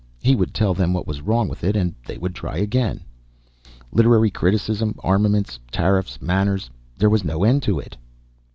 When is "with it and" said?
1.47-1.93